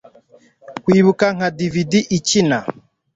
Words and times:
kwibuka 0.83 1.25
nka 1.35 1.47
dvd 1.57 1.91
ikina 2.17 2.59